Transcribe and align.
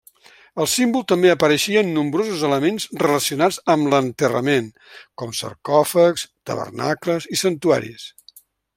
El 0.63 0.67
símbol 0.75 1.03
també 1.11 1.29
apareixia 1.33 1.83
en 1.87 1.91
nombrosos 1.97 2.41
elements 2.47 2.87
relacionats 3.03 3.61
amb 3.75 3.91
l'enterrament, 3.95 4.73
com 5.23 5.37
sarcòfags, 5.43 6.29
tabernacles 6.53 7.33
i 7.37 7.43
santuaris. 7.47 8.13